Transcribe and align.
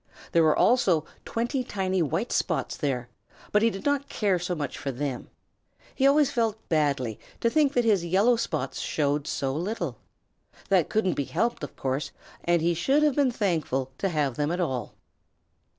There 0.31 0.41
were 0.41 0.57
also 0.57 1.05
twenty 1.25 1.63
tiny 1.63 2.01
white 2.01 2.31
spots 2.31 2.75
there, 2.75 3.07
but 3.51 3.61
he 3.61 3.69
did 3.69 3.85
not 3.85 4.09
care 4.09 4.39
so 4.39 4.55
much 4.55 4.75
for 4.75 4.91
them. 4.91 5.29
He 5.93 6.07
always 6.07 6.31
felt 6.31 6.67
badly 6.69 7.19
to 7.39 7.51
think 7.51 7.73
that 7.73 7.85
his 7.85 8.03
yellow 8.03 8.35
spots 8.35 8.79
showed 8.79 9.27
so 9.27 9.53
little. 9.53 9.97
That 10.69 10.89
couldn't 10.89 11.13
be 11.13 11.25
helped, 11.25 11.63
of 11.63 11.75
course, 11.75 12.09
and 12.43 12.63
he 12.63 12.73
should 12.73 13.03
have 13.03 13.15
been 13.15 13.29
thankful 13.29 13.91
to 13.99 14.09
have 14.09 14.37
them 14.37 14.51
at 14.51 14.59
all. 14.59 14.95